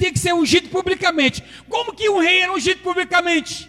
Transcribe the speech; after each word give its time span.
tinha 0.00 0.12
que 0.12 0.18
ser 0.18 0.32
ungido 0.32 0.68
publicamente. 0.70 1.44
Como 1.68 1.92
que 1.92 2.08
um 2.08 2.18
rei 2.18 2.40
era 2.40 2.52
ungido 2.52 2.80
publicamente? 2.80 3.68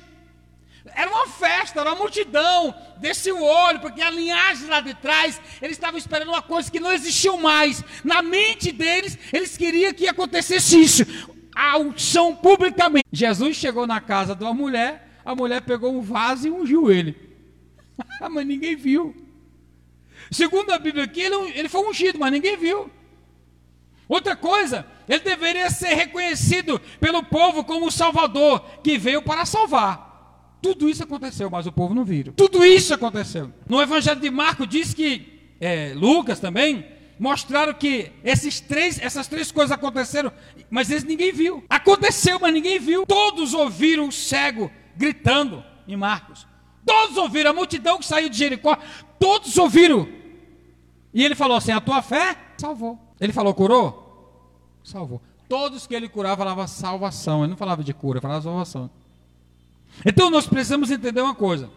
Era 0.96 1.12
uma 1.12 1.28
festa, 1.28 1.80
era 1.80 1.92
uma 1.92 2.00
multidão, 2.00 2.74
desceu 3.00 3.38
o 3.38 3.44
olho, 3.44 3.80
porque 3.80 4.02
a 4.02 4.10
linhagem 4.10 4.68
lá 4.68 4.82
de 4.82 4.94
trás, 4.96 5.40
eles 5.62 5.78
estavam 5.78 5.98
esperando 5.98 6.30
uma 6.30 6.42
coisa 6.42 6.72
que 6.72 6.80
não 6.80 6.92
existiu 6.92 7.38
mais. 7.38 7.84
Na 8.04 8.22
mente 8.22 8.72
deles, 8.72 9.18
eles 9.32 9.56
queriam 9.58 9.94
que 9.94 10.08
acontecesse 10.08 10.82
isso. 10.82 11.04
A 11.56 11.78
unção 11.78 12.36
publicamente. 12.36 13.06
Jesus 13.12 13.58
chegou 13.58 13.86
na 13.86 14.02
casa 14.02 14.34
de 14.34 14.44
uma 14.44 14.54
mulher, 14.54 15.20
a 15.24 15.36
mulher 15.36 15.62
pegou 15.62 15.94
um 15.94 16.02
vaso 16.02 16.48
e 16.48 16.52
ungiu 16.52 16.90
ele. 16.90 17.16
mas 18.32 18.46
ninguém 18.46 18.76
viu. 18.76 19.16
Segundo 20.32 20.72
a 20.72 20.80
Bíblia 20.80 21.04
aqui, 21.04 21.22
ele, 21.22 21.36
ele 21.56 21.70
foi 21.70 21.88
ungido, 21.88 22.18
mas 22.18 22.32
ninguém 22.32 22.58
viu. 22.58 22.90
Outra 24.12 24.36
coisa, 24.36 24.86
ele 25.08 25.22
deveria 25.22 25.70
ser 25.70 25.94
reconhecido 25.94 26.82
pelo 27.00 27.24
povo 27.24 27.64
como 27.64 27.86
o 27.86 27.92
Salvador, 27.92 28.60
que 28.84 28.98
veio 28.98 29.22
para 29.22 29.46
salvar. 29.46 30.58
Tudo 30.62 30.90
isso 30.90 31.02
aconteceu, 31.02 31.50
mas 31.50 31.66
o 31.66 31.72
povo 31.72 31.94
não 31.94 32.04
viram. 32.04 32.34
Tudo 32.34 32.66
isso 32.66 32.94
aconteceu. 32.94 33.54
No 33.70 33.82
Evangelho 33.82 34.20
de 34.20 34.30
Marcos 34.30 34.68
diz 34.68 34.94
que, 34.94 35.56
é, 35.62 35.94
Lucas 35.96 36.42
também, 36.42 36.86
mostraram 37.18 37.74
que 37.74 38.12
esses 38.22 38.60
três, 38.60 39.00
essas 39.02 39.28
três 39.28 39.50
coisas 39.50 39.72
aconteceram, 39.72 40.30
mas 40.70 40.92
eles 40.92 41.06
ninguém 41.06 41.32
viu. 41.32 41.64
Aconteceu, 41.70 42.38
mas 42.38 42.54
ninguém 42.54 42.80
viu. 42.80 43.06
Todos 43.06 43.54
ouviram 43.54 44.10
o 44.10 44.12
cego 44.12 44.70
gritando 44.98 45.64
em 45.88 45.96
Marcos. 45.96 46.46
Todos 46.86 47.16
ouviram, 47.16 47.52
a 47.52 47.54
multidão 47.54 47.98
que 47.98 48.06
saiu 48.06 48.28
de 48.28 48.38
Jericó, 48.38 48.78
todos 49.18 49.58
ouviram. 49.58 50.06
E 51.14 51.24
ele 51.24 51.34
falou 51.34 51.56
assim: 51.56 51.72
a 51.72 51.80
tua 51.80 52.02
fé 52.02 52.36
salvou. 52.58 53.00
Ele 53.22 53.32
falou, 53.32 53.54
curou? 53.54 54.01
Salvou. 54.84 55.22
Todos 55.48 55.86
que 55.86 55.94
ele 55.94 56.08
curava 56.08 56.38
falavam 56.38 56.68
salvação. 56.68 57.42
Ele 57.42 57.50
não 57.50 57.58
falava 57.58 57.84
de 57.84 57.94
cura, 57.94 58.22
falava 58.22 58.42
salvação. 58.42 58.90
Então 60.06 60.30
nós 60.30 60.48
precisamos 60.48 60.90
entender 60.90 61.22
uma 61.22 61.36
coisa. 61.36 61.70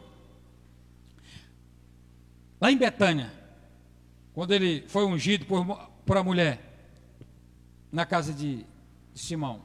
Lá 2.60 2.70
em 2.70 2.76
Betânia, 2.76 3.32
quando 4.32 4.52
ele 4.52 4.84
foi 4.88 5.04
ungido 5.04 5.44
por, 5.44 5.66
por 6.06 6.16
a 6.16 6.22
mulher, 6.22 6.92
na 7.90 8.06
casa 8.06 8.32
de 8.32 8.64
Simão, 9.14 9.60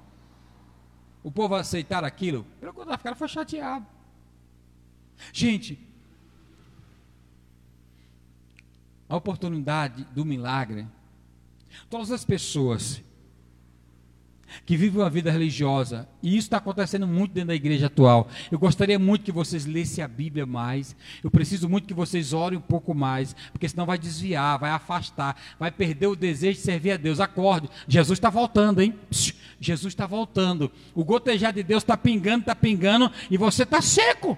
o 1.23 1.31
povo 1.31 1.56
aceitar 1.56 2.03
aquilo, 2.03 2.45
pelo 2.59 2.73
contrário, 2.73 3.00
o 3.00 3.03
cara 3.03 3.16
foi 3.16 3.28
chateado. 3.28 3.85
Gente, 5.33 5.80
a 9.08 9.16
oportunidade 9.16 10.03
do 10.06 10.23
milagre, 10.23 10.88
todas 11.89 12.11
as 12.11 12.23
pessoas 12.23 13.02
que 14.66 14.78
vivem 14.78 15.02
uma 15.02 15.09
vida 15.09 15.31
religiosa, 15.31 16.08
e 16.22 16.30
isso 16.30 16.47
está 16.47 16.58
acontecendo 16.58 17.08
muito 17.08 17.33
dentro 17.33 17.50
da 17.50 17.55
igreja 17.55 17.88
atual. 17.88 18.28
Eu 18.52 18.59
gostaria 18.59 19.00
muito 19.00 19.23
que 19.23 19.31
vocês 19.31 19.66
lessem 19.66 20.03
a 20.03 20.08
Bíblia 20.08 20.45
mais. 20.45 20.95
Eu 21.23 21.31
preciso 21.31 21.67
muito 21.69 21.88
que 21.88 21.94
vocês 21.94 22.33
orem 22.33 22.58
um 22.58 22.61
pouco 22.61 22.94
mais, 22.94 23.36
porque 23.52 23.67
senão 23.67 23.86
vai 23.86 23.97
desviar, 23.97 24.59
vai 24.59 24.72
afastar, 24.72 25.36
vai 25.59 25.72
perder 25.72 26.08
o 26.08 26.16
desejo 26.16 26.59
de 26.59 26.66
servir 26.66 26.91
a 26.91 26.97
Deus. 26.97 27.19
Acorde, 27.19 27.69
Jesus 27.88 28.17
está 28.17 28.30
voltando, 28.30 28.81
hein? 28.81 28.94
Psh, 29.09 29.36
Jesus 29.59 29.94
está 29.94 30.06
voltando. 30.08 30.72
O 30.94 31.03
gotejar 31.03 31.53
de 31.53 31.63
Deus 31.63 31.84
está 31.84 31.97
pingando, 31.97 32.41
está 32.41 32.56
pingando, 32.56 33.11
e 33.30 33.38
você 33.38 33.63
está 33.63 33.81
seco. 33.81 34.38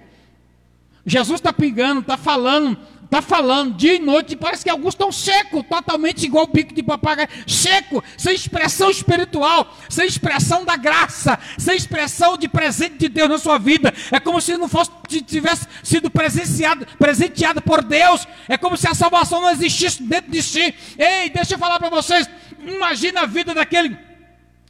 Jesus 1.04 1.40
está 1.40 1.52
pingando, 1.52 2.00
está 2.00 2.16
falando, 2.16 2.78
Está 3.12 3.20
falando 3.20 3.74
dia 3.74 3.96
e 3.96 3.98
noite, 3.98 4.32
e 4.32 4.36
parece 4.36 4.64
que 4.64 4.70
alguns 4.70 4.94
estão 4.94 5.12
secos, 5.12 5.62
totalmente 5.68 6.24
igual 6.24 6.44
o 6.44 6.48
pico 6.48 6.72
de 6.72 6.82
papagaio, 6.82 7.28
seco, 7.46 8.02
sem 8.16 8.34
expressão 8.34 8.88
espiritual, 8.88 9.70
sem 9.86 10.06
expressão 10.06 10.64
da 10.64 10.76
graça, 10.76 11.38
sem 11.58 11.76
expressão 11.76 12.38
de 12.38 12.48
presente 12.48 12.96
de 12.96 13.10
Deus 13.10 13.28
na 13.28 13.36
sua 13.36 13.58
vida. 13.58 13.92
É 14.10 14.18
como 14.18 14.40
se 14.40 14.56
não 14.56 14.66
fosse 14.66 14.90
tivesse 15.26 15.68
sido 15.82 16.10
presenciado, 16.10 16.86
presenteado 16.98 17.60
por 17.60 17.84
Deus. 17.84 18.26
É 18.48 18.56
como 18.56 18.78
se 18.78 18.88
a 18.88 18.94
salvação 18.94 19.42
não 19.42 19.50
existisse 19.50 20.02
dentro 20.02 20.32
de 20.32 20.42
si. 20.42 20.74
Ei, 20.96 21.28
deixa 21.28 21.52
eu 21.52 21.58
falar 21.58 21.78
para 21.78 21.90
vocês. 21.90 22.26
Imagina 22.66 23.24
a 23.24 23.26
vida 23.26 23.52
daquele 23.52 23.94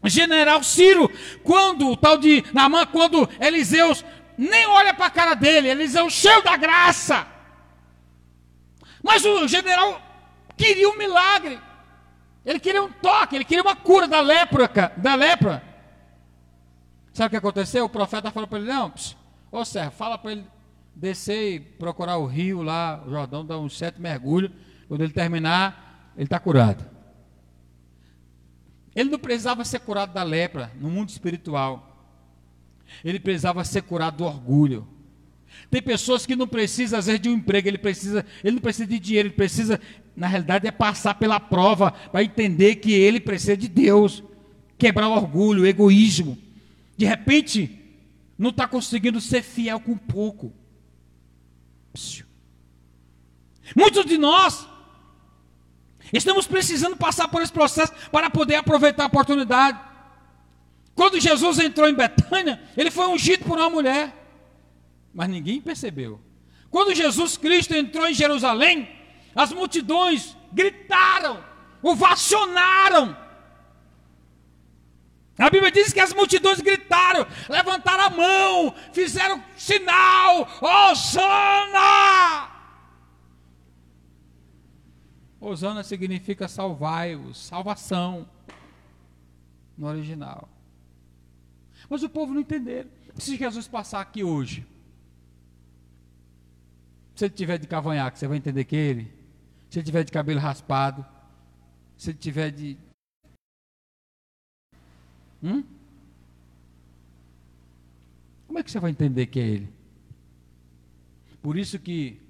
general 0.02 0.64
Ciro, 0.64 1.08
quando 1.44 1.88
o 1.90 1.96
tal 1.96 2.18
de 2.18 2.42
Namã, 2.52 2.86
quando 2.86 3.30
Eliseus 3.40 4.04
nem 4.36 4.66
olha 4.66 4.92
para 4.92 5.06
a 5.06 5.10
cara 5.10 5.34
dele, 5.34 5.68
Eliseu 5.68 6.10
cheio 6.10 6.42
da 6.42 6.56
graça. 6.56 7.30
Mas 9.02 9.24
o 9.24 9.48
general 9.48 10.00
queria 10.56 10.88
um 10.88 10.96
milagre. 10.96 11.58
Ele 12.44 12.58
queria 12.58 12.82
um 12.82 12.90
toque, 12.90 13.36
ele 13.36 13.44
queria 13.44 13.62
uma 13.62 13.76
cura 13.76 14.06
da 14.06 14.20
lepra, 14.20 14.68
da 14.96 15.14
lepra. 15.14 15.62
Sabe 17.12 17.26
o 17.28 17.30
que 17.30 17.36
aconteceu? 17.36 17.84
O 17.84 17.88
profeta 17.88 18.30
falou 18.30 18.48
para 18.48 18.58
ele: 18.58 18.68
Não, 18.68 18.92
ô 19.50 19.64
servo, 19.64 19.92
fala 19.92 20.16
para 20.16 20.32
ele 20.32 20.46
descer 20.94 21.54
e 21.54 21.60
procurar 21.60 22.16
o 22.16 22.26
rio 22.26 22.62
lá, 22.62 23.02
o 23.06 23.10
Jordão, 23.10 23.44
dar 23.44 23.58
uns 23.58 23.76
sete 23.76 24.00
mergulhos. 24.00 24.50
Quando 24.88 25.02
ele 25.02 25.12
terminar, 25.12 26.12
ele 26.16 26.24
está 26.24 26.38
curado. 26.38 26.84
Ele 28.94 29.10
não 29.10 29.18
precisava 29.18 29.64
ser 29.64 29.80
curado 29.80 30.12
da 30.12 30.22
lepra 30.22 30.70
no 30.78 30.90
mundo 30.90 31.08
espiritual. 31.08 31.88
Ele 33.02 33.18
precisava 33.18 33.64
ser 33.64 33.82
curado 33.82 34.18
do 34.18 34.24
orgulho. 34.24 34.86
Tem 35.70 35.80
pessoas 35.80 36.26
que 36.26 36.36
não 36.36 36.46
precisam, 36.46 36.98
às 36.98 37.06
vezes, 37.06 37.20
de 37.20 37.28
um 37.28 37.34
emprego, 37.34 37.66
ele 37.66 37.78
precisa, 37.78 38.26
ele 38.44 38.56
não 38.56 38.62
precisa 38.62 38.86
de 38.86 38.98
dinheiro, 38.98 39.28
ele 39.28 39.34
precisa, 39.34 39.80
na 40.14 40.26
realidade, 40.26 40.66
é 40.66 40.70
passar 40.70 41.14
pela 41.14 41.40
prova 41.40 41.90
para 41.90 42.22
entender 42.22 42.76
que 42.76 42.92
ele 42.92 43.18
precisa 43.18 43.56
de 43.56 43.68
Deus, 43.68 44.22
quebrar 44.76 45.08
o 45.08 45.12
orgulho, 45.12 45.62
o 45.62 45.66
egoísmo. 45.66 46.36
De 46.96 47.06
repente, 47.06 47.78
não 48.38 48.50
está 48.50 48.66
conseguindo 48.68 49.20
ser 49.20 49.42
fiel 49.42 49.80
com 49.80 49.96
pouco. 49.96 50.52
Muitos 53.74 54.04
de 54.04 54.18
nós 54.18 54.68
estamos 56.12 56.46
precisando 56.46 56.96
passar 56.96 57.28
por 57.28 57.40
esse 57.40 57.52
processo 57.52 57.92
para 58.10 58.28
poder 58.28 58.56
aproveitar 58.56 59.04
a 59.04 59.06
oportunidade. 59.06 59.80
Quando 60.94 61.18
Jesus 61.18 61.58
entrou 61.58 61.88
em 61.88 61.94
Betânia, 61.94 62.60
ele 62.76 62.90
foi 62.90 63.06
ungido 63.06 63.44
por 63.44 63.56
uma 63.56 63.70
mulher 63.70 64.21
mas 65.12 65.28
ninguém 65.28 65.60
percebeu. 65.60 66.20
Quando 66.70 66.94
Jesus 66.94 67.36
Cristo 67.36 67.74
entrou 67.74 68.06
em 68.08 68.14
Jerusalém, 68.14 68.88
as 69.34 69.52
multidões 69.52 70.36
gritaram, 70.52 71.44
ovacionaram. 71.82 73.16
A 75.38 75.50
Bíblia 75.50 75.72
diz 75.72 75.92
que 75.92 76.00
as 76.00 76.12
multidões 76.12 76.60
gritaram, 76.60 77.26
levantaram 77.48 78.04
a 78.04 78.10
mão, 78.10 78.74
fizeram 78.92 79.42
sinal, 79.56 80.48
Osana! 80.60 82.50
Osana 85.40 85.82
significa 85.82 86.46
salvai-os, 86.46 87.36
salvação, 87.36 88.28
no 89.76 89.88
original. 89.88 90.48
Mas 91.90 92.02
o 92.02 92.08
povo 92.08 92.32
não 92.32 92.40
entenderam. 92.40 92.88
Se 93.16 93.36
Jesus 93.36 93.66
passar 93.66 94.00
aqui 94.00 94.22
hoje, 94.22 94.64
se 97.22 97.26
ele 97.26 97.34
tiver 97.34 97.56
de 97.56 97.68
cavanhaque, 97.68 98.18
você 98.18 98.26
vai 98.26 98.36
entender 98.36 98.64
que 98.64 98.74
é 98.74 98.80
ele. 98.80 99.12
Se 99.70 99.78
ele 99.78 99.86
tiver 99.86 100.02
de 100.02 100.10
cabelo 100.10 100.40
raspado, 100.40 101.06
se 101.96 102.10
ele 102.10 102.18
tiver 102.18 102.50
de. 102.50 102.76
Hum? 105.40 105.62
Como 108.44 108.58
é 108.58 108.62
que 108.64 108.72
você 108.72 108.80
vai 108.80 108.90
entender 108.90 109.26
que 109.26 109.38
é 109.38 109.46
ele? 109.46 109.68
Por 111.40 111.56
isso 111.56 111.78
que. 111.78 112.20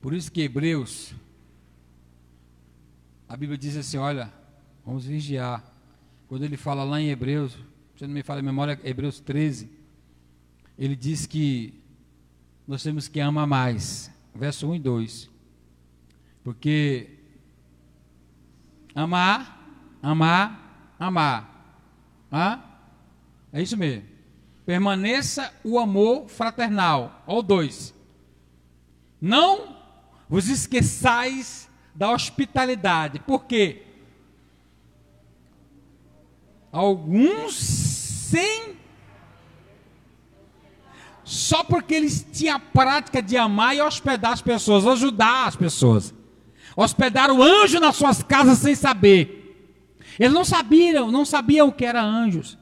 Por 0.00 0.14
isso 0.14 0.32
que 0.32 0.40
Hebreus. 0.40 1.12
A 3.28 3.36
Bíblia 3.36 3.58
diz 3.58 3.76
assim: 3.76 3.98
olha, 3.98 4.32
vamos 4.86 5.04
vigiar. 5.04 5.62
Quando 6.28 6.46
ele 6.46 6.56
fala 6.56 6.82
lá 6.82 6.98
em 6.98 7.10
Hebreus, 7.10 7.58
você 7.94 8.06
não 8.06 8.14
me 8.14 8.22
fala 8.22 8.40
a 8.40 8.42
memória, 8.42 8.80
Hebreus 8.82 9.20
13, 9.20 9.68
ele 10.78 10.96
diz 10.96 11.26
que 11.26 11.78
nós 12.68 12.82
temos 12.82 13.08
que 13.08 13.18
amar 13.18 13.46
mais. 13.46 14.10
Verso 14.34 14.68
1 14.68 14.74
e 14.74 14.78
2. 14.78 15.30
Porque 16.44 17.08
amar, 18.94 19.66
amar, 20.02 20.94
amar. 21.00 21.78
Hã? 22.30 22.62
É 23.54 23.62
isso 23.62 23.74
mesmo. 23.74 24.06
Permaneça 24.66 25.50
o 25.64 25.78
amor 25.78 26.28
fraternal. 26.28 27.22
Ou 27.26 27.42
dois. 27.42 27.94
Não 29.18 29.74
vos 30.28 30.48
esqueçais 30.48 31.70
da 31.94 32.12
hospitalidade. 32.12 33.18
Por 33.20 33.46
quê? 33.46 33.82
Alguns 36.70 37.54
sem 37.54 38.67
só 41.48 41.64
porque 41.64 41.94
eles 41.94 42.26
tinham 42.30 42.56
a 42.56 42.60
prática 42.60 43.22
de 43.22 43.34
amar 43.34 43.74
e 43.74 43.80
hospedar 43.80 44.32
as 44.32 44.42
pessoas, 44.42 44.86
ajudar 44.86 45.46
as 45.46 45.56
pessoas. 45.56 46.14
Hospedar 46.76 47.30
o 47.30 47.42
anjo 47.42 47.80
nas 47.80 47.96
suas 47.96 48.22
casas 48.22 48.58
sem 48.58 48.74
saber. 48.74 49.96
Eles 50.18 50.34
não 50.34 50.44
sabiam, 50.44 51.10
não 51.10 51.24
sabiam 51.24 51.68
o 51.68 51.72
que 51.72 51.86
era 51.86 52.02
anjos. 52.02 52.58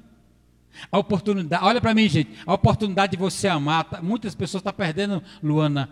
A 0.92 0.98
oportunidade, 1.00 1.64
olha 1.64 1.80
para 1.80 1.92
mim, 1.94 2.08
gente, 2.08 2.30
a 2.46 2.54
oportunidade 2.54 3.16
de 3.16 3.18
você 3.18 3.48
amar, 3.48 3.82
tá, 3.82 4.00
muitas 4.00 4.36
pessoas 4.36 4.60
estão 4.60 4.72
tá 4.72 4.76
perdendo, 4.76 5.20
Luana, 5.42 5.90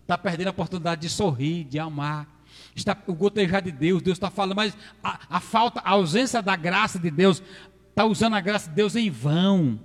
está 0.00 0.16
perdendo 0.16 0.46
a 0.46 0.52
oportunidade 0.52 1.02
de 1.02 1.10
sorrir, 1.10 1.64
de 1.64 1.78
amar. 1.78 2.26
Está 2.74 2.96
o 3.06 3.12
gotejar 3.12 3.60
de 3.60 3.70
Deus, 3.70 4.00
Deus 4.00 4.16
está 4.16 4.30
falando, 4.30 4.56
mas 4.56 4.74
a, 5.04 5.18
a, 5.28 5.40
falta, 5.40 5.80
a 5.80 5.90
ausência 5.90 6.40
da 6.40 6.56
graça 6.56 6.98
de 6.98 7.10
Deus, 7.10 7.42
está 7.90 8.06
usando 8.06 8.36
a 8.36 8.40
graça 8.40 8.70
de 8.70 8.74
Deus 8.74 8.96
em 8.96 9.10
vão. 9.10 9.78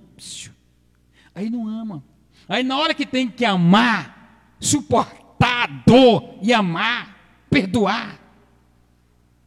Aí 1.34 1.50
não 1.50 1.68
ama. 1.68 2.02
Aí 2.48 2.62
na 2.62 2.78
hora 2.78 2.94
que 2.94 3.04
tem 3.04 3.28
que 3.28 3.44
amar, 3.44 4.56
suportar 4.58 5.64
a 5.64 5.66
dor 5.66 6.38
e 6.40 6.52
amar, 6.52 7.44
perdoar, 7.50 8.18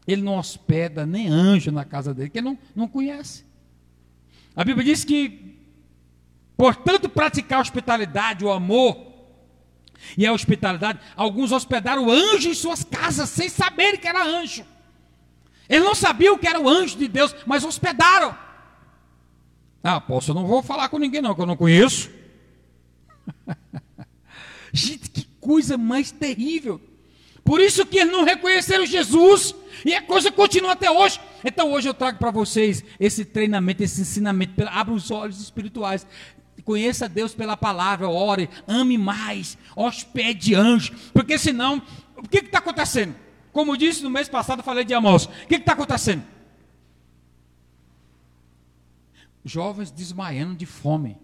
ele 0.08 0.22
não 0.22 0.38
hospeda 0.38 1.06
nem 1.06 1.28
anjo 1.28 1.72
na 1.72 1.84
casa 1.84 2.14
dele, 2.14 2.30
que 2.30 2.38
ele 2.38 2.50
não, 2.50 2.58
não 2.76 2.88
conhece. 2.88 3.46
A 4.56 4.64
Bíblia 4.64 4.86
diz 4.86 5.04
que, 5.04 5.58
portanto, 6.58 7.10
praticar 7.10 7.60
a 7.60 7.62
hospitalidade, 7.62 8.46
o 8.46 8.52
amor 8.52 9.12
e 10.18 10.26
a 10.26 10.34
hospitalidade, 10.34 11.00
alguns 11.16 11.52
hospedaram 11.52 12.10
anjos 12.10 12.46
em 12.46 12.54
suas 12.54 12.84
casas 12.84 13.30
sem 13.30 13.50
saber 13.50 13.98
que 13.98 14.08
era 14.08 14.24
anjo. 14.24 14.66
Eles 15.70 15.86
não 15.86 15.96
sabiam 15.96 16.38
que 16.38 16.48
era 16.48 16.60
o 16.60 16.68
anjo 16.68 16.98
de 16.98 17.08
Deus, 17.08 17.34
mas 17.46 17.64
hospedaram. 17.64 18.36
Ah, 19.84 20.02
posso, 20.02 20.32
eu 20.32 20.36
não 20.36 20.46
vou 20.46 20.62
falar 20.62 20.90
com 20.90 21.00
ninguém 21.00 21.22
não, 21.22 21.34
que 21.34 21.42
eu 21.42 21.46
não 21.46 21.56
conheço. 21.56 22.10
Gente, 24.74 25.10
que 25.10 25.26
coisa 25.40 25.78
mais 25.78 26.12
terrível. 26.12 26.80
Por 27.44 27.60
isso 27.60 27.86
que 27.86 28.00
eles 28.00 28.12
não 28.12 28.24
reconheceram 28.24 28.86
Jesus. 28.86 29.56
E 29.86 29.94
a 29.94 30.02
coisa 30.02 30.32
continua 30.32 30.74
até 30.74 30.90
hoje. 30.90 31.20
Então 31.44 31.72
hoje 31.72 31.90
eu 31.90 31.94
trago 31.94 32.20
para 32.20 32.32
vocês 32.32 32.84
esse 33.00 33.26
treinamento, 33.26 33.84
esse 33.84 34.02
ensinamento. 34.02 34.54
Abra 34.70 34.94
os 34.94 35.12
olhos 35.12 35.42
espirituais. 35.42 36.06
Conheça 36.64 37.10
Deus 37.10 37.34
pela 37.34 37.58
palavra, 37.58 38.08
ore, 38.08 38.48
ame 38.68 38.96
mais, 38.98 39.58
hospede 39.76 40.54
anjo. 40.54 40.94
Porque 41.12 41.38
senão, 41.38 41.82
o 42.16 42.28
que 42.28 42.38
está 42.38 42.60
acontecendo? 42.60 43.16
Como 43.52 43.76
disse 43.76 44.04
no 44.04 44.12
mês 44.12 44.30
passado, 44.30 44.60
eu 44.60 44.64
falei 44.64 44.86
de 44.86 44.94
Amós. 44.94 45.26
O 45.26 45.48
que 45.48 45.56
está 45.56 45.74
acontecendo? 45.74 46.24
Jovens 49.44 49.90
desmaiando 49.90 50.56
de 50.56 50.68
fome. 50.68 51.18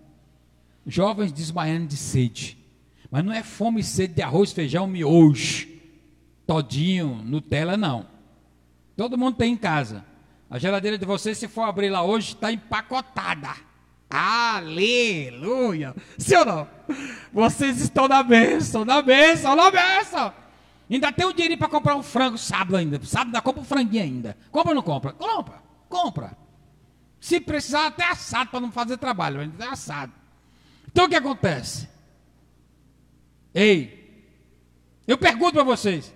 Jovens 0.87 1.33
desmaiando 1.33 1.87
de 1.87 1.97
sede. 1.97 2.57
Mas 3.11 3.23
não 3.23 3.33
é 3.33 3.43
fome 3.43 3.81
e 3.81 3.83
sede 3.83 4.15
de 4.15 4.21
arroz, 4.21 4.53
feijão, 4.53 4.87
miojo, 4.87 5.67
todinho, 6.45 7.21
Nutella, 7.23 7.75
não. 7.75 8.07
Todo 8.95 9.17
mundo 9.17 9.35
tem 9.35 9.53
em 9.53 9.57
casa. 9.57 10.03
A 10.49 10.57
geladeira 10.57 10.97
de 10.97 11.05
vocês, 11.05 11.37
se 11.37 11.47
for 11.47 11.63
abrir 11.63 11.89
lá 11.89 12.03
hoje, 12.03 12.33
está 12.33 12.51
empacotada. 12.51 13.49
Aleluia! 14.09 15.93
Sim 16.17 16.35
ou 16.35 16.45
não? 16.45 16.67
Vocês 17.33 17.81
estão 17.81 18.07
na 18.07 18.23
bênção, 18.23 18.85
na 18.85 19.01
bênção, 19.01 19.55
na 19.55 19.69
bênção. 19.69 20.33
Ainda 20.89 21.11
tem 21.11 21.25
o 21.25 21.33
dinheiro 21.33 21.57
para 21.57 21.67
comprar 21.67 21.97
um 21.97 22.03
frango 22.03 22.37
sábado 22.37 22.77
ainda. 22.77 22.97
Sábado 23.03 23.27
ainda 23.27 23.41
compra 23.41 23.61
um 23.61 23.65
franguinho 23.65 24.03
ainda. 24.03 24.37
Compra 24.49 24.69
ou 24.69 24.75
não 24.75 24.81
compra? 24.81 25.11
Compra, 25.11 25.61
compra. 25.89 26.37
Se 27.19 27.41
precisar, 27.41 27.87
até 27.87 28.05
assado 28.05 28.49
para 28.51 28.61
não 28.61 28.71
fazer 28.71 28.95
trabalho, 28.97 29.37
mas 29.37 29.49
até 29.49 29.67
assado. 29.67 30.13
Então 30.97 31.05
o 31.05 31.09
que 31.09 31.15
acontece? 31.15 31.87
Ei, 33.53 34.33
eu 35.05 35.15
pergunto 35.15 35.53
para 35.53 35.63
vocês: 35.63 36.11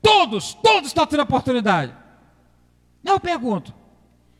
todos, 0.00 0.54
todos 0.54 0.86
estão 0.90 1.04
tendo 1.04 1.24
oportunidade. 1.24 1.92
Eu 3.04 3.18
pergunto: 3.18 3.74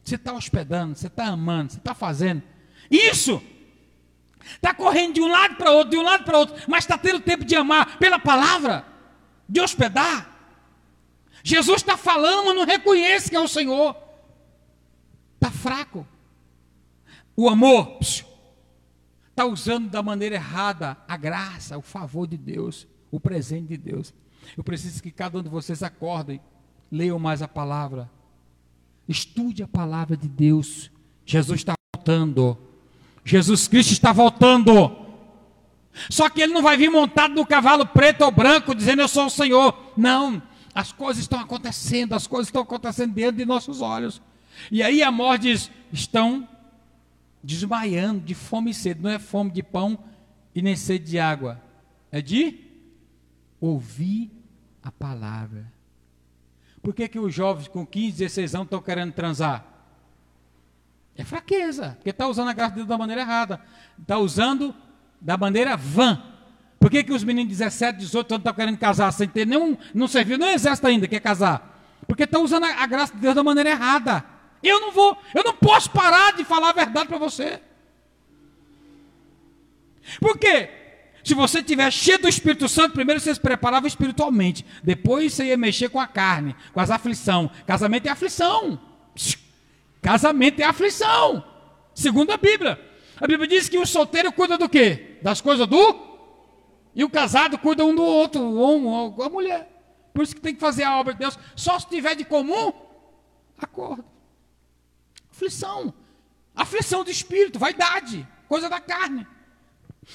você 0.00 0.14
está 0.14 0.32
hospedando, 0.32 0.94
você 0.94 1.08
está 1.08 1.26
amando, 1.26 1.72
você 1.72 1.78
está 1.78 1.92
fazendo 1.92 2.40
isso? 2.88 3.42
Está 4.44 4.72
correndo 4.72 5.14
de 5.14 5.20
um 5.20 5.26
lado 5.26 5.56
para 5.56 5.72
outro, 5.72 5.90
de 5.90 5.96
um 5.96 6.04
lado 6.04 6.22
para 6.22 6.38
outro, 6.38 6.54
mas 6.68 6.84
está 6.84 6.96
tendo 6.96 7.18
tempo 7.18 7.44
de 7.44 7.56
amar 7.56 7.98
pela 7.98 8.20
palavra, 8.20 8.86
de 9.48 9.60
hospedar. 9.60 10.38
Jesus 11.42 11.78
está 11.78 11.96
falando, 11.96 12.46
mas 12.46 12.54
não 12.54 12.64
reconhece 12.64 13.28
que 13.28 13.34
é 13.34 13.40
o 13.40 13.48
Senhor. 13.48 13.96
Está 15.34 15.50
fraco. 15.50 16.06
O 17.34 17.48
amor 17.48 17.98
está 19.34 19.44
usando 19.44 19.90
da 19.90 20.02
maneira 20.02 20.36
errada 20.36 20.96
a 21.08 21.16
graça, 21.16 21.76
o 21.76 21.82
favor 21.82 22.26
de 22.26 22.36
Deus, 22.36 22.86
o 23.10 23.18
presente 23.18 23.68
de 23.68 23.76
Deus. 23.76 24.14
Eu 24.56 24.62
preciso 24.62 25.02
que 25.02 25.10
cada 25.10 25.38
um 25.38 25.42
de 25.42 25.48
vocês 25.48 25.82
acordem, 25.82 26.40
leiam 26.90 27.18
mais 27.18 27.42
a 27.42 27.48
palavra, 27.48 28.08
Estude 29.08 29.62
a 29.62 29.68
palavra 29.68 30.16
de 30.16 30.28
Deus. 30.28 30.90
Jesus 31.26 31.60
está 31.60 31.74
voltando. 31.94 32.56
Jesus 33.24 33.68
Cristo 33.68 33.92
está 33.92 34.12
voltando. 34.12 34.96
Só 36.10 36.28
que 36.28 36.40
ele 36.40 36.52
não 36.52 36.62
vai 36.62 36.76
vir 36.76 36.90
montado 36.90 37.34
no 37.34 37.46
cavalo 37.46 37.86
preto 37.86 38.22
ou 38.22 38.30
branco, 38.30 38.74
dizendo 38.74 39.02
eu 39.02 39.08
sou 39.08 39.26
o 39.26 39.30
Senhor. 39.30 39.92
Não. 39.96 40.42
As 40.74 40.90
coisas 40.90 41.22
estão 41.22 41.38
acontecendo, 41.38 42.14
as 42.14 42.26
coisas 42.26 42.48
estão 42.48 42.62
acontecendo 42.62 43.14
diante 43.14 43.36
de 43.36 43.44
nossos 43.44 43.80
olhos. 43.80 44.20
E 44.70 44.82
aí 44.82 45.02
a 45.02 45.10
morte 45.10 45.42
diz: 45.42 45.70
estão 45.92 46.48
desmaiando 47.44 48.20
de 48.20 48.34
fome 48.34 48.70
e 48.70 48.74
sede. 48.74 49.02
Não 49.02 49.10
é 49.10 49.18
fome 49.18 49.50
de 49.50 49.62
pão 49.62 49.98
e 50.54 50.62
nem 50.62 50.74
sede 50.74 51.04
de 51.04 51.18
água. 51.18 51.62
É 52.10 52.22
de 52.22 52.58
ouvir 53.60 54.30
a 54.82 54.90
palavra. 54.90 55.72
Por 56.82 56.94
que, 56.94 57.06
que 57.06 57.18
os 57.18 57.32
jovens 57.32 57.68
com 57.68 57.86
15, 57.86 58.18
16 58.18 58.54
anos 58.54 58.66
estão 58.66 58.80
querendo 58.80 59.12
transar? 59.12 59.64
É 61.16 61.22
fraqueza, 61.22 61.92
porque 61.96 62.10
está 62.10 62.26
usando 62.26 62.48
a 62.48 62.52
graça 62.52 62.72
de 62.72 62.76
Deus 62.76 62.88
da 62.88 62.98
maneira 62.98 63.20
errada. 63.22 63.60
Está 63.98 64.18
usando 64.18 64.74
da 65.20 65.36
maneira 65.36 65.76
vã. 65.76 66.22
Por 66.80 66.90
que, 66.90 67.04
que 67.04 67.12
os 67.12 67.24
meninos 67.24 67.50
de 67.50 67.58
17, 67.58 67.98
18 67.98 68.34
anos 68.34 68.40
estão 68.40 68.54
querendo 68.54 68.78
casar 68.78 69.12
sem 69.12 69.28
ter 69.28 69.46
nenhum, 69.46 69.76
não 69.94 70.08
serviu 70.08 70.36
nem 70.36 70.52
exército 70.52 70.86
ainda, 70.86 71.06
quer 71.06 71.20
casar? 71.20 71.74
Porque 72.06 72.24
estão 72.24 72.42
usando 72.42 72.64
a, 72.64 72.82
a 72.82 72.86
graça 72.86 73.14
de 73.14 73.20
Deus 73.20 73.34
da 73.34 73.42
maneira 73.42 73.70
errada. 73.70 74.33
Eu 74.64 74.80
não 74.80 74.90
vou, 74.90 75.16
eu 75.34 75.44
não 75.44 75.54
posso 75.54 75.90
parar 75.90 76.32
de 76.32 76.44
falar 76.44 76.70
a 76.70 76.72
verdade 76.72 77.08
para 77.08 77.18
você. 77.18 77.60
Por 80.20 80.38
quê? 80.38 80.70
Se 81.22 81.34
você 81.34 81.62
tiver 81.62 81.90
cheio 81.90 82.18
do 82.18 82.28
Espírito 82.28 82.68
Santo, 82.68 82.92
primeiro 82.92 83.20
você 83.20 83.34
se 83.34 83.40
preparava 83.40 83.86
espiritualmente, 83.86 84.64
depois 84.82 85.32
você 85.32 85.46
ia 85.46 85.56
mexer 85.56 85.88
com 85.88 85.98
a 85.98 86.06
carne, 86.06 86.54
com 86.72 86.80
as 86.80 86.90
aflições. 86.90 87.50
Casamento 87.66 88.06
é 88.06 88.10
aflição. 88.10 88.78
Casamento 90.02 90.60
é 90.60 90.64
aflição. 90.64 91.44
Segundo 91.94 92.30
a 92.30 92.36
Bíblia. 92.36 92.78
A 93.20 93.26
Bíblia 93.26 93.48
diz 93.48 93.68
que 93.68 93.78
o 93.78 93.86
solteiro 93.86 94.32
cuida 94.32 94.58
do 94.58 94.68
quê? 94.68 95.18
Das 95.22 95.40
coisas 95.40 95.66
do 95.66 96.14
e 96.94 97.02
o 97.02 97.10
casado 97.10 97.58
cuida 97.58 97.84
um 97.84 97.94
do 97.94 98.04
outro, 98.04 98.40
homem 98.54 98.86
ou 98.86 99.22
a 99.22 99.28
mulher. 99.28 99.68
Por 100.12 100.22
isso 100.22 100.34
que 100.34 100.40
tem 100.40 100.54
que 100.54 100.60
fazer 100.60 100.84
a 100.84 100.96
obra 100.96 101.12
de 101.12 101.20
Deus. 101.20 101.38
Só 101.56 101.78
se 101.78 101.88
tiver 101.88 102.14
de 102.14 102.24
comum 102.24 102.72
acordo. 103.58 104.04
Aflição. 105.34 105.92
Aflição 106.54 107.02
do 107.02 107.10
espírito, 107.10 107.58
vaidade, 107.58 108.26
coisa 108.48 108.68
da 108.68 108.80
carne. 108.80 109.26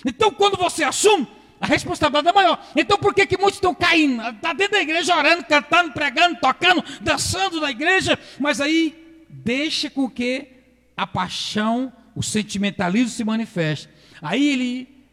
Então, 0.06 0.32
quando 0.32 0.56
você 0.56 0.84
assume, 0.84 1.28
a 1.60 1.68
responsabilidade 1.68 2.30
é 2.30 2.34
maior. 2.34 2.66
Então, 2.76 2.98
por 2.98 3.14
que, 3.14 3.26
que 3.26 3.38
muitos 3.38 3.56
estão 3.56 3.76
caindo? 3.76 4.26
Está 4.30 4.54
dentro 4.54 4.74
da 4.74 4.82
igreja 4.82 5.16
orando, 5.16 5.44
cantando, 5.44 5.92
pregando, 5.92 6.40
tocando, 6.40 6.84
dançando 7.02 7.60
na 7.60 7.70
igreja, 7.70 8.18
mas 8.40 8.62
aí 8.62 9.26
deixa 9.28 9.90
com 9.90 10.10
que 10.10 10.48
a 10.96 11.06
paixão, 11.06 11.92
o 12.16 12.24
sentimentalismo 12.24 13.10
se 13.10 13.24
manifeste. 13.26 13.90
Aí 14.22 14.48
ele 14.48 15.06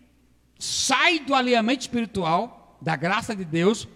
sai 0.58 1.18
do 1.18 1.34
alinhamento 1.34 1.80
espiritual, 1.80 2.78
da 2.80 2.94
graça 2.94 3.34
de 3.34 3.44
Deus, 3.44 3.88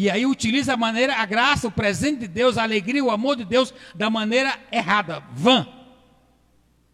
e 0.00 0.08
aí 0.08 0.24
utiliza 0.24 0.72
a 0.72 0.76
maneira, 0.78 1.14
a 1.16 1.26
graça, 1.26 1.68
o 1.68 1.70
presente 1.70 2.20
de 2.20 2.28
Deus, 2.28 2.56
a 2.56 2.62
alegria, 2.62 3.04
o 3.04 3.10
amor 3.10 3.36
de 3.36 3.44
Deus, 3.44 3.74
da 3.94 4.08
maneira 4.08 4.58
errada, 4.72 5.22
vã. 5.34 5.68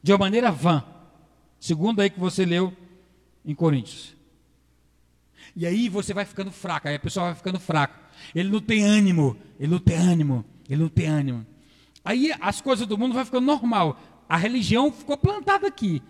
De 0.02 0.10
uma 0.10 0.18
maneira 0.18 0.50
vã. 0.50 0.82
Segundo 1.60 2.00
aí 2.00 2.10
que 2.10 2.18
você 2.18 2.44
leu 2.44 2.76
em 3.44 3.54
Coríntios. 3.54 4.12
E 5.54 5.64
aí 5.64 5.88
você 5.88 6.12
vai 6.12 6.24
ficando 6.24 6.50
fraco, 6.50 6.88
aí 6.88 6.96
a 6.96 6.98
pessoa 6.98 7.26
vai 7.26 7.36
ficando 7.36 7.60
fraca. 7.60 7.94
Ele 8.34 8.50
não 8.50 8.60
tem 8.60 8.82
ânimo, 8.82 9.36
ele 9.60 9.70
não 9.70 9.78
tem 9.78 9.96
ânimo, 9.96 10.44
ele 10.68 10.82
não 10.82 10.88
tem 10.88 11.06
ânimo. 11.06 11.46
Aí 12.04 12.32
as 12.40 12.60
coisas 12.60 12.88
do 12.88 12.98
mundo 12.98 13.14
vai 13.14 13.24
ficando 13.24 13.46
normal. 13.46 14.00
A 14.28 14.36
religião 14.36 14.90
ficou 14.90 15.16
plantada 15.16 15.68
aqui. 15.68 16.02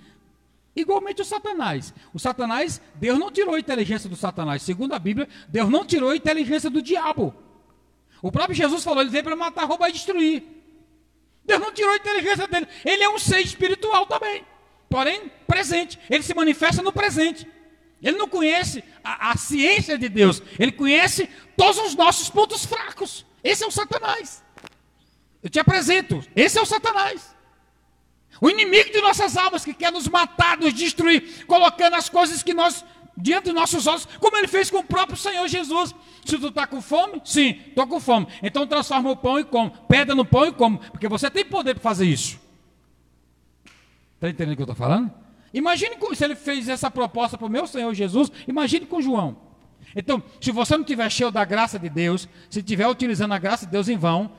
Igualmente 0.76 1.23
o 1.23 1.25
Satanás. 1.25 1.92
O 2.12 2.18
Satanás, 2.18 2.80
Deus 2.95 3.18
não 3.18 3.33
tirou 3.33 3.54
a 3.54 3.59
inteligência 3.59 4.09
do 4.09 4.14
Satanás. 4.14 4.62
Segundo 4.62 4.92
a 4.92 4.99
Bíblia, 4.99 5.28
Deus 5.49 5.68
não 5.71 5.85
tirou 5.85 6.11
a 6.11 6.16
inteligência 6.16 6.68
do 6.68 6.83
diabo. 6.83 7.35
O 8.23 8.30
próprio 8.30 8.54
Jesus 8.54 8.85
falou, 8.85 9.00
ele 9.00 9.11
veio 9.11 9.25
para 9.25 9.35
matar, 9.35 9.64
roubar 9.64 9.88
e 9.88 9.92
destruir. 9.92 10.42
Deus 11.45 11.61
não 11.61 11.73
tirou 11.73 11.92
a 11.92 11.97
inteligência 11.97 12.47
dele. 12.47 12.68
Ele 12.85 13.02
é 13.02 13.09
um 13.09 13.18
ser 13.18 13.40
espiritual 13.40 14.06
também 14.06 14.45
porém 14.88 15.30
presente. 15.47 15.99
Ele 16.09 16.23
se 16.23 16.35
manifesta 16.35 16.83
no 16.83 16.92
presente. 16.92 17.47
Ele 18.02 18.16
não 18.16 18.28
conhece 18.28 18.85
a, 19.02 19.33
a, 19.33 19.37
ciência 19.37 19.97
de 19.97 20.09
Deus, 20.09 20.42
ele 20.59 20.71
conhece 20.71 21.28
todos 21.56 21.78
os 21.78 21.95
nossos 21.95 22.28
pontos 22.28 22.64
fracos. 22.64 23.25
Esse 23.42 23.64
é 23.64 23.66
o 23.66 23.71
Satanás. 23.71 24.42
Eu 25.42 25.49
te 25.49 25.59
apresento. 25.59 26.23
Esse 26.35 26.59
é 26.59 26.62
o 26.62 26.66
Satanás. 26.66 27.35
O 28.40 28.50
inimigo 28.50 28.90
de 28.90 29.00
nossas 29.00 29.36
almas 29.36 29.64
que 29.64 29.72
quer 29.72 29.92
nos 29.92 30.08
matar, 30.08 30.58
nos 30.58 30.74
destruir, 30.74 31.44
colocando 31.46 31.94
as 31.94 32.08
coisas 32.08 32.42
que 32.42 32.52
nós 32.52 32.84
diante 33.16 33.44
dos 33.44 33.54
nossos 33.54 33.86
olhos, 33.86 34.06
como 34.20 34.36
ele 34.36 34.46
fez 34.46 34.70
com 34.70 34.78
o 34.78 34.84
próprio 34.84 35.16
Senhor 35.16 35.48
Jesus. 35.48 35.94
Se 36.24 36.38
tu 36.38 36.48
está 36.48 36.66
com 36.66 36.82
fome, 36.82 37.20
sim, 37.24 37.60
estou 37.68 37.86
com 37.86 37.98
fome. 37.98 38.26
Então 38.42 38.66
transforma 38.66 39.10
o 39.10 39.16
pão 39.16 39.38
e 39.38 39.44
come. 39.44 39.72
Pedra 39.88 40.14
no 40.14 40.24
pão 40.24 40.46
e 40.46 40.52
come. 40.52 40.78
Porque 40.90 41.08
você 41.08 41.30
tem 41.30 41.44
poder 41.44 41.74
para 41.74 41.82
fazer 41.82 42.06
isso. 42.06 42.38
Está 44.14 44.28
entendendo 44.28 44.52
o 44.52 44.56
que 44.56 44.62
eu 44.62 44.64
estou 44.64 44.76
falando? 44.76 45.10
Imagine 45.52 45.96
se 46.14 46.24
ele 46.24 46.34
fez 46.34 46.68
essa 46.68 46.90
proposta 46.90 47.38
para 47.38 47.46
o 47.46 47.50
meu 47.50 47.66
Senhor 47.66 47.92
Jesus. 47.94 48.30
Imagine 48.46 48.86
com 48.86 49.00
João. 49.00 49.36
Então, 49.94 50.22
se 50.40 50.50
você 50.50 50.74
não 50.74 50.82
estiver 50.82 51.10
cheio 51.10 51.30
da 51.30 51.44
graça 51.44 51.78
de 51.78 51.88
Deus, 51.88 52.28
se 52.50 52.58
estiver 52.58 52.86
utilizando 52.86 53.32
a 53.32 53.38
graça 53.38 53.64
de 53.64 53.72
Deus 53.72 53.88
em 53.88 53.96
vão, 53.96 54.30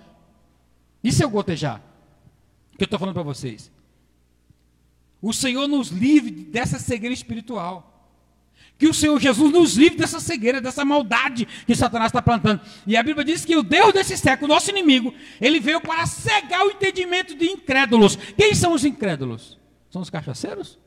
isso 1.04 1.24
é 1.24 1.26
o 1.26 1.30
gotejar. 1.30 1.82
Que 2.78 2.84
eu 2.84 2.86
estou 2.86 3.00
falando 3.00 3.16
para 3.16 3.24
vocês. 3.24 3.72
O 5.22 5.34
Senhor 5.34 5.68
nos 5.68 5.90
livre 5.90 6.32
dessa 6.32 6.80
cegueira 6.80 7.14
espiritual. 7.14 7.94
Que 8.78 8.88
o 8.88 8.94
Senhor 8.94 9.20
Jesus 9.20 9.52
nos 9.52 9.76
livre 9.76 9.98
dessa 9.98 10.20
cegueira, 10.20 10.62
dessa 10.62 10.86
maldade 10.86 11.48
que 11.66 11.76
Satanás 11.76 12.10
está 12.10 12.22
plantando. 12.22 12.62
E 12.86 12.96
a 12.96 13.02
Bíblia 13.02 13.26
diz 13.26 13.44
que 13.44 13.56
o 13.56 13.64
Deus 13.64 13.92
desse 13.92 14.16
século, 14.16 14.54
nosso 14.54 14.70
inimigo, 14.70 15.14
ele 15.42 15.60
veio 15.60 15.82
para 15.82 16.06
cegar 16.06 16.66
o 16.66 16.70
entendimento 16.70 17.36
de 17.36 17.46
incrédulos. 17.46 18.16
Quem 18.38 18.54
são 18.54 18.74
os 18.74 18.86
incrédulos? 18.86 19.58
São 19.90 20.02
os 20.02 20.10
cachaceiros? 20.12 20.78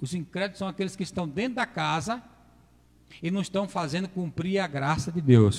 Os 0.00 0.12
incrédulos 0.12 0.58
são 0.58 0.68
aqueles 0.68 0.94
que 0.94 1.02
estão 1.02 1.26
dentro 1.26 1.54
da 1.54 1.66
casa 1.66 2.22
e 3.22 3.30
não 3.30 3.40
estão 3.40 3.66
fazendo 3.66 4.08
cumprir 4.08 4.58
a 4.58 4.66
graça 4.66 5.10
de 5.10 5.20
Deus. 5.20 5.50